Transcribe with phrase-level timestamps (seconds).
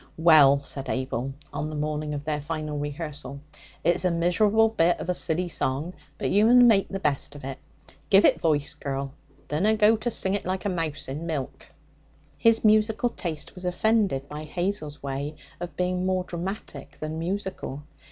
[0.17, 3.39] 'Well,' said Abel on the morning of their final rehearsal,
[3.83, 7.43] 'it's a miserable bit of a silly song, but you mun make the best of
[7.43, 7.59] it.
[8.09, 9.13] Give it voice, girl!
[9.47, 11.67] Dunna go to sing it like a mouse in milk!'
[12.39, 17.83] His musical taste was offended by Hazel's way of being more dramatic than musical.